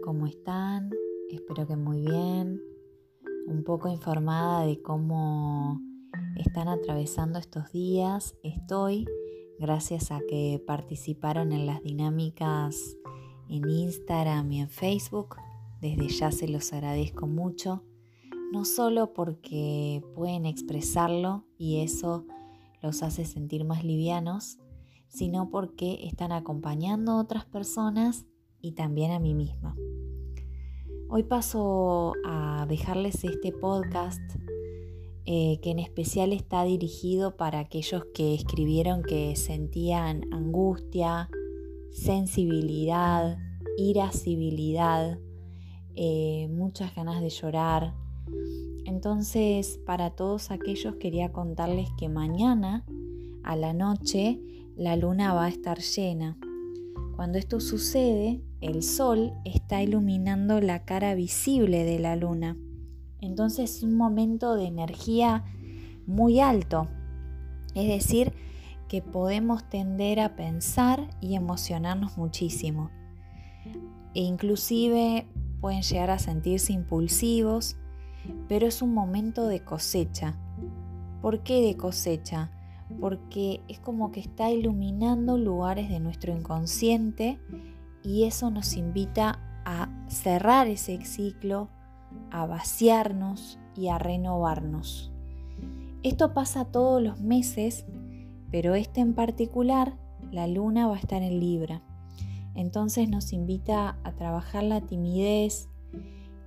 ¿cómo 0.00 0.26
están? 0.26 0.90
Espero 1.30 1.66
que 1.66 1.76
muy 1.76 2.00
bien. 2.00 2.60
Un 3.46 3.64
poco 3.64 3.88
informada 3.88 4.64
de 4.64 4.80
cómo 4.82 5.80
están 6.36 6.68
atravesando 6.68 7.38
estos 7.38 7.70
días. 7.72 8.34
Estoy 8.42 9.06
gracias 9.58 10.10
a 10.10 10.20
que 10.28 10.62
participaron 10.66 11.52
en 11.52 11.66
las 11.66 11.82
dinámicas 11.82 12.96
en 13.48 13.68
Instagram 13.68 14.50
y 14.52 14.60
en 14.60 14.68
Facebook. 14.68 15.36
Desde 15.80 16.08
ya 16.08 16.30
se 16.30 16.48
los 16.48 16.72
agradezco 16.72 17.26
mucho. 17.26 17.84
No 18.52 18.64
solo 18.64 19.12
porque 19.12 20.02
pueden 20.14 20.46
expresarlo 20.46 21.44
y 21.58 21.80
eso 21.80 22.26
los 22.82 23.02
hace 23.02 23.24
sentir 23.24 23.64
más 23.64 23.84
livianos, 23.84 24.58
sino 25.08 25.50
porque 25.50 26.06
están 26.06 26.32
acompañando 26.32 27.12
a 27.12 27.20
otras 27.20 27.44
personas 27.44 28.26
y 28.60 28.72
también 28.72 29.10
a 29.12 29.18
mí 29.18 29.34
misma. 29.34 29.76
Hoy 31.08 31.24
paso 31.24 32.14
a 32.24 32.66
dejarles 32.68 33.24
este 33.24 33.52
podcast 33.52 34.20
eh, 35.26 35.58
que 35.60 35.70
en 35.70 35.78
especial 35.78 36.32
está 36.32 36.64
dirigido 36.64 37.36
para 37.36 37.58
aquellos 37.58 38.04
que 38.14 38.34
escribieron 38.34 39.02
que 39.02 39.36
sentían 39.36 40.32
angustia, 40.32 41.28
sensibilidad, 41.90 43.38
irascibilidad, 43.76 45.18
eh, 45.94 46.48
muchas 46.50 46.94
ganas 46.94 47.20
de 47.20 47.30
llorar. 47.30 47.94
Entonces, 48.84 49.78
para 49.84 50.10
todos 50.10 50.50
aquellos 50.50 50.96
quería 50.96 51.32
contarles 51.32 51.88
que 51.98 52.08
mañana 52.08 52.84
a 53.42 53.56
la 53.56 53.72
noche 53.72 54.40
la 54.76 54.96
luna 54.96 55.34
va 55.34 55.46
a 55.46 55.48
estar 55.48 55.78
llena. 55.80 56.38
Cuando 57.16 57.38
esto 57.38 57.60
sucede, 57.60 58.42
el 58.60 58.82
sol 58.82 59.32
está 59.44 59.82
iluminando 59.82 60.60
la 60.60 60.84
cara 60.84 61.14
visible 61.14 61.84
de 61.84 61.98
la 61.98 62.16
luna. 62.16 62.56
Entonces 63.20 63.76
es 63.76 63.82
un 63.82 63.96
momento 63.96 64.54
de 64.54 64.66
energía 64.66 65.44
muy 66.06 66.40
alto. 66.40 66.88
Es 67.74 67.88
decir, 67.88 68.32
que 68.88 69.02
podemos 69.02 69.68
tender 69.68 70.20
a 70.20 70.34
pensar 70.36 71.08
y 71.20 71.36
emocionarnos 71.36 72.18
muchísimo. 72.18 72.90
E 74.14 74.22
inclusive 74.22 75.26
pueden 75.60 75.82
llegar 75.82 76.10
a 76.10 76.18
sentirse 76.18 76.72
impulsivos, 76.72 77.76
pero 78.48 78.66
es 78.66 78.82
un 78.82 78.92
momento 78.92 79.46
de 79.46 79.60
cosecha. 79.64 80.36
¿Por 81.22 81.42
qué 81.42 81.62
de 81.62 81.76
cosecha? 81.76 82.50
Porque 83.00 83.62
es 83.68 83.78
como 83.78 84.10
que 84.10 84.20
está 84.20 84.50
iluminando 84.50 85.38
lugares 85.38 85.88
de 85.88 86.00
nuestro 86.00 86.34
inconsciente 86.36 87.38
y 88.02 88.24
eso 88.24 88.50
nos 88.50 88.76
invita 88.76 89.38
a 89.64 89.88
cerrar 90.08 90.66
ese 90.68 91.04
ciclo, 91.04 91.68
a 92.30 92.46
vaciarnos 92.46 93.58
y 93.76 93.88
a 93.88 93.98
renovarnos. 93.98 95.12
Esto 96.02 96.32
pasa 96.32 96.64
todos 96.64 97.02
los 97.02 97.20
meses, 97.20 97.84
pero 98.50 98.74
este 98.74 99.00
en 99.00 99.14
particular, 99.14 99.96
la 100.32 100.46
luna 100.46 100.86
va 100.86 100.96
a 100.96 100.98
estar 100.98 101.22
en 101.22 101.40
Libra. 101.40 101.82
Entonces 102.54 103.08
nos 103.08 103.32
invita 103.32 103.98
a 104.02 104.12
trabajar 104.12 104.64
la 104.64 104.80
timidez, 104.80 105.68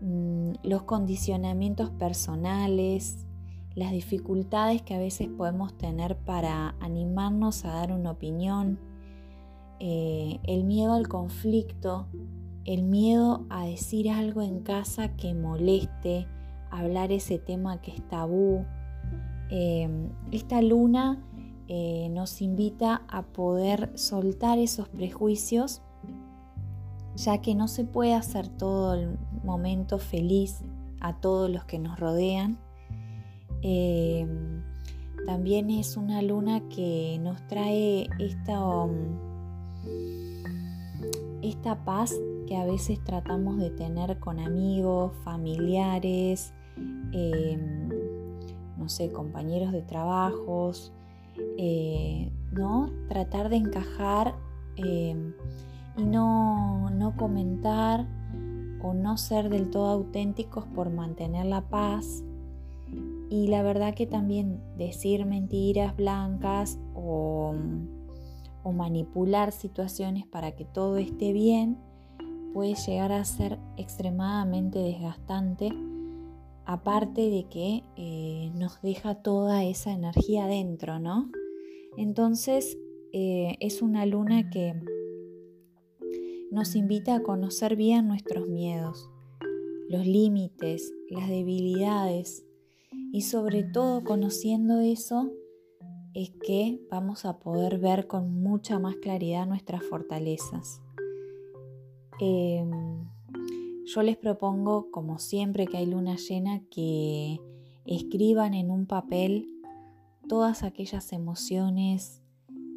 mm, 0.00 0.52
los 0.62 0.84
condicionamientos 0.84 1.90
personales, 1.90 3.26
las 3.74 3.92
dificultades 3.92 4.82
que 4.82 4.94
a 4.94 4.98
veces 4.98 5.28
podemos 5.28 5.76
tener 5.76 6.16
para 6.16 6.74
animarnos 6.80 7.64
a 7.64 7.74
dar 7.74 7.92
una 7.92 8.12
opinión, 8.12 8.78
eh, 9.80 10.38
el 10.44 10.64
miedo 10.64 10.92
al 10.92 11.08
conflicto, 11.08 12.06
el 12.66 12.82
miedo 12.82 13.46
a 13.48 13.64
decir 13.64 14.10
algo 14.10 14.42
en 14.42 14.60
casa 14.60 15.16
que 15.16 15.32
moleste, 15.32 16.26
hablar 16.70 17.12
ese 17.12 17.38
tema 17.38 17.80
que 17.80 17.92
es 17.92 18.06
tabú. 18.08 18.66
Em, 19.48 20.10
esta 20.30 20.60
luna 20.60 21.24
eh, 21.66 22.08
nos 22.10 22.42
invita 22.42 23.02
a 23.08 23.22
poder 23.22 23.90
soltar 23.94 24.58
esos 24.58 24.86
prejuicios, 24.88 25.80
ya 27.16 27.38
que 27.38 27.54
no 27.54 27.66
se 27.66 27.84
puede 27.84 28.14
hacer 28.14 28.48
todo 28.48 28.92
el 28.94 29.18
momento 29.42 29.98
feliz 29.98 30.62
a 31.00 31.18
todos 31.20 31.48
los 31.48 31.64
que 31.64 31.78
nos 31.78 31.98
rodean. 31.98 32.58
Em, 33.62 34.62
también 35.26 35.70
es 35.70 35.96
una 35.96 36.20
luna 36.20 36.68
que 36.68 37.18
nos 37.22 37.46
trae 37.46 38.10
esta... 38.18 38.60
esta 41.42 41.84
paz 41.84 42.14
que 42.46 42.56
a 42.56 42.64
veces 42.64 43.02
tratamos 43.02 43.58
de 43.58 43.70
tener 43.70 44.18
con 44.18 44.38
amigos, 44.38 45.12
familiares, 45.24 46.52
em, 47.12 47.88
no 48.78 48.88
sé, 48.88 49.12
compañeros 49.12 49.72
de 49.72 49.82
trabajos, 49.82 50.92
eh, 51.58 52.30
¿no? 52.52 52.90
Tratar 53.08 53.48
de 53.48 53.56
encajar 53.56 54.34
em, 54.76 55.34
y 55.96 56.04
no, 56.04 56.90
no 56.90 57.16
comentar 57.16 58.06
o 58.82 58.94
no 58.94 59.16
ser 59.16 59.50
del 59.50 59.70
todo 59.70 59.88
auténticos 59.88 60.64
por 60.66 60.90
mantener 60.90 61.46
la 61.46 61.62
paz. 61.68 62.24
Y 63.28 63.48
la 63.48 63.62
verdad 63.62 63.94
que 63.94 64.06
también 64.06 64.60
decir 64.76 65.26
mentiras 65.26 65.94
blancas 65.96 66.78
o 66.94 67.54
o 68.62 68.72
manipular 68.72 69.52
situaciones 69.52 70.26
para 70.26 70.52
que 70.52 70.64
todo 70.64 70.96
esté 70.98 71.32
bien 71.32 71.78
puede 72.52 72.74
llegar 72.74 73.12
a 73.12 73.24
ser 73.24 73.58
extremadamente 73.76 74.78
desgastante, 74.78 75.70
aparte 76.64 77.30
de 77.30 77.46
que 77.48 77.84
eh, 77.96 78.50
nos 78.54 78.80
deja 78.82 79.14
toda 79.16 79.64
esa 79.64 79.92
energía 79.92 80.46
dentro, 80.46 80.98
¿no? 80.98 81.30
Entonces 81.96 82.78
eh, 83.12 83.56
es 83.60 83.82
una 83.82 84.06
luna 84.06 84.50
que 84.50 84.74
nos 86.50 86.74
invita 86.74 87.16
a 87.16 87.22
conocer 87.22 87.76
bien 87.76 88.08
nuestros 88.08 88.48
miedos, 88.48 89.08
los 89.88 90.06
límites, 90.06 90.92
las 91.08 91.28
debilidades 91.28 92.44
y 93.12 93.22
sobre 93.22 93.62
todo 93.62 94.02
conociendo 94.02 94.80
eso 94.80 95.30
es 96.14 96.30
que 96.44 96.80
vamos 96.90 97.24
a 97.24 97.38
poder 97.38 97.78
ver 97.78 98.06
con 98.06 98.42
mucha 98.42 98.78
más 98.78 98.96
claridad 98.96 99.46
nuestras 99.46 99.84
fortalezas. 99.84 100.80
Em, 102.20 103.08
yo 103.84 104.02
les 104.02 104.16
propongo, 104.16 104.90
como 104.90 105.18
siempre 105.18 105.66
que 105.66 105.78
hay 105.78 105.86
luna 105.86 106.16
llena, 106.16 106.62
que 106.70 107.40
escriban 107.84 108.54
en 108.54 108.70
un 108.70 108.86
papel 108.86 109.48
todas 110.28 110.62
aquellas 110.62 111.12
emociones, 111.12 112.22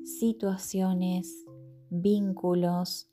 situaciones, 0.04 1.46
vínculos 1.90 3.10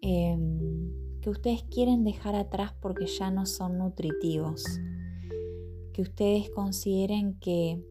em, 0.00 0.92
que 1.20 1.30
ustedes 1.30 1.64
quieren 1.64 2.04
dejar 2.04 2.34
atrás 2.34 2.74
porque 2.80 3.06
ya 3.06 3.30
no 3.30 3.46
son 3.46 3.78
nutritivos. 3.78 4.64
Que 5.92 6.02
ustedes 6.02 6.50
consideren 6.50 7.38
que 7.40 7.84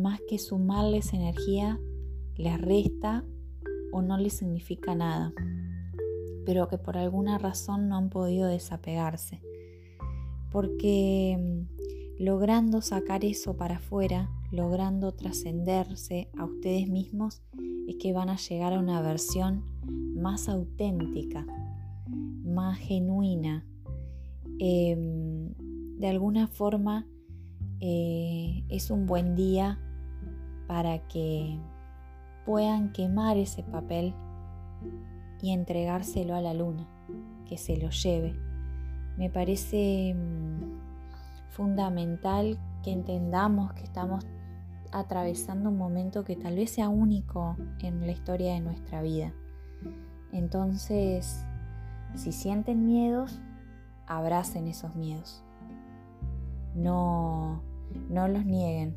más 0.00 0.20
que 0.28 0.38
sumarles 0.38 1.12
energía, 1.12 1.80
les 2.36 2.60
resta 2.60 3.24
o 3.92 4.02
no 4.02 4.16
les 4.16 4.34
significa 4.34 4.94
nada, 4.94 5.32
pero 6.46 6.68
que 6.68 6.78
por 6.78 6.96
alguna 6.96 7.38
razón 7.38 7.88
no 7.88 7.96
han 7.96 8.10
podido 8.10 8.48
desapegarse. 8.48 9.42
Porque 10.50 11.36
mm, 11.38 12.22
logrando 12.24 12.80
sacar 12.80 13.24
eso 13.24 13.56
para 13.56 13.76
afuera, 13.76 14.30
logrando 14.50 15.12
trascenderse 15.12 16.30
a 16.38 16.44
ustedes 16.44 16.88
mismos, 16.88 17.42
es 17.86 17.96
que 17.96 18.12
van 18.12 18.28
a 18.28 18.36
llegar 18.36 18.72
a 18.72 18.78
una 18.78 19.02
versión 19.02 19.64
más 20.14 20.48
auténtica, 20.48 21.46
más 22.44 22.78
genuina. 22.78 23.66
Em, 24.58 25.54
de 25.98 26.08
alguna 26.08 26.46
forma 26.48 27.06
eh, 27.80 28.64
es 28.68 28.90
un 28.90 29.06
buen 29.06 29.36
día 29.36 29.78
para 30.68 31.00
que 31.08 31.58
puedan 32.46 32.92
quemar 32.92 33.36
ese 33.36 33.64
papel 33.64 34.14
y 35.42 35.50
entregárselo 35.52 36.36
a 36.36 36.40
la 36.40 36.54
luna, 36.54 36.86
que 37.48 37.58
se 37.58 37.76
lo 37.76 37.90
lleve. 37.90 38.36
Me 39.16 39.30
parece 39.30 40.14
mm, 40.14 41.48
fundamental 41.48 42.60
que 42.84 42.92
entendamos 42.92 43.72
que 43.72 43.82
estamos 43.82 44.24
atravesando 44.92 45.70
un 45.70 45.78
momento 45.78 46.22
que 46.22 46.36
tal 46.36 46.54
vez 46.54 46.70
sea 46.70 46.88
único 46.88 47.56
en 47.80 48.06
la 48.06 48.12
historia 48.12 48.54
de 48.54 48.60
nuestra 48.60 49.02
vida. 49.02 49.32
Entonces, 50.30 51.44
si 52.14 52.30
sienten 52.30 52.86
miedos, 52.86 53.40
abracen 54.06 54.68
esos 54.68 54.94
miedos. 54.94 55.42
No 56.74 57.62
no 58.08 58.28
los 58.28 58.44
nieguen. 58.44 58.94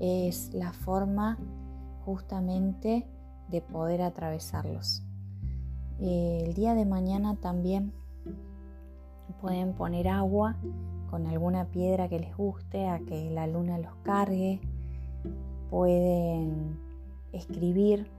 Es 0.00 0.52
la 0.54 0.72
forma 0.72 1.38
justamente 2.04 3.06
de 3.48 3.60
poder 3.60 4.02
atravesarlos. 4.02 5.02
El 6.00 6.54
día 6.54 6.74
de 6.74 6.84
mañana 6.84 7.36
también 7.36 7.92
pueden 9.40 9.72
poner 9.74 10.08
agua 10.08 10.56
con 11.10 11.26
alguna 11.26 11.66
piedra 11.66 12.08
que 12.08 12.20
les 12.20 12.36
guste 12.36 12.86
a 12.86 13.00
que 13.00 13.30
la 13.30 13.46
luna 13.46 13.78
los 13.78 13.94
cargue. 14.04 14.60
Pueden 15.70 16.78
escribir, 17.32 18.10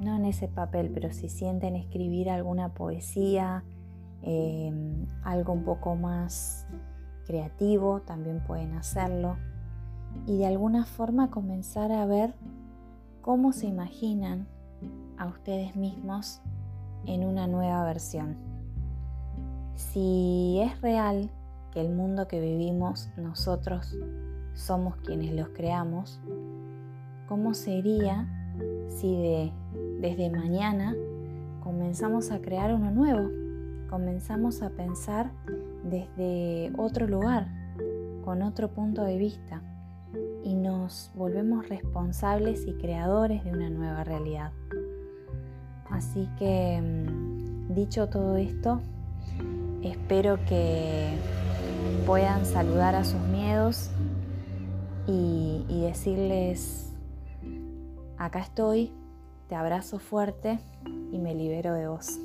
no 0.00 0.16
en 0.16 0.24
ese 0.24 0.48
papel, 0.48 0.90
pero 0.92 1.12
si 1.12 1.28
sienten 1.28 1.76
escribir 1.76 2.30
alguna 2.30 2.74
poesía, 2.74 3.64
em, 4.22 5.06
algo 5.22 5.52
un 5.52 5.64
poco 5.64 5.96
más 5.96 6.66
creativo, 7.26 8.00
también 8.00 8.42
pueden 8.44 8.74
hacerlo. 8.74 9.36
Y 10.26 10.38
de 10.38 10.46
alguna 10.46 10.84
forma 10.84 11.30
comenzar 11.30 11.92
a 11.92 12.06
ver 12.06 12.34
cómo 13.22 13.52
se 13.52 13.66
imaginan 13.66 14.46
a 15.18 15.26
ustedes 15.26 15.76
mismos 15.76 16.40
en 17.06 17.24
una 17.24 17.46
nueva 17.46 17.84
versión. 17.84 18.36
Si 19.74 20.60
es 20.62 20.80
real 20.80 21.30
que 21.72 21.80
el 21.80 21.90
mundo 21.90 22.28
que 22.28 22.40
vivimos 22.40 23.10
nosotros 23.16 23.96
somos 24.54 24.96
quienes 24.98 25.32
los 25.32 25.48
creamos, 25.48 26.20
¿cómo 27.28 27.54
sería 27.54 28.28
si 28.88 29.16
de, 29.16 29.52
desde 30.00 30.30
mañana 30.30 30.94
comenzamos 31.62 32.30
a 32.30 32.40
crear 32.40 32.72
uno 32.72 32.90
nuevo? 32.90 33.28
Comenzamos 33.90 34.62
a 34.62 34.70
pensar 34.70 35.32
desde 35.84 36.72
otro 36.76 37.06
lugar, 37.06 37.48
con 38.24 38.42
otro 38.42 38.72
punto 38.72 39.02
de 39.02 39.18
vista, 39.18 39.62
y 40.44 40.54
nos 40.54 41.10
volvemos 41.14 41.68
responsables 41.68 42.66
y 42.66 42.74
creadores 42.74 43.42
de 43.44 43.50
una 43.50 43.70
nueva 43.70 44.04
realidad. 44.04 44.52
Así 45.90 46.28
que, 46.38 46.80
mm, 46.80 47.74
dicho 47.74 48.08
todo 48.08 48.36
esto, 48.36 48.80
espero 49.82 50.36
que 50.44 51.16
puedan 52.06 52.44
saludar 52.44 52.94
a 52.94 53.04
sus 53.04 53.20
miedos 53.20 53.90
y, 55.06 55.64
decirles, 55.82 56.92
acá 58.16 58.40
estoy, 58.40 58.92
te 59.48 59.54
abrazo 59.54 59.98
fuerte 59.98 60.58
y 61.12 61.18
me 61.18 61.34
libero 61.34 61.74
de 61.74 61.88
vos. 61.88 62.18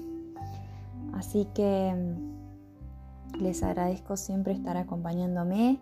Así 1.14 1.48
que 1.54 1.94
mm, 1.94 3.42
les 3.42 3.64
agradezco 3.64 4.18
siempre 4.18 4.54
estar 4.54 4.78
acompañándome, 4.78 5.80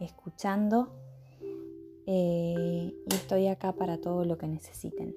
escuchando 0.00 0.92
eh, 2.10 2.94
y 3.06 3.14
estoy 3.14 3.48
acá 3.48 3.74
para 3.74 3.98
todo 3.98 4.24
lo 4.24 4.38
que 4.38 4.46
necesiten. 4.46 5.14